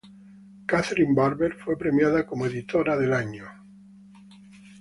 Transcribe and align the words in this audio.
Katherine 0.65 1.13
Barber 1.13 1.53
fue 1.53 1.77
premiada 1.77 2.25
como 2.25 2.47
editora 2.47 2.97
del 2.97 3.13
año. 3.13 3.45